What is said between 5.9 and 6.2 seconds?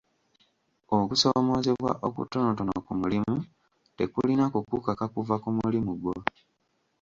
gwo.